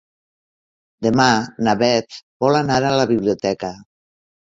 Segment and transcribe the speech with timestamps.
[1.09, 1.27] Demà
[1.69, 3.75] na Beth vol anar a la biblioteca.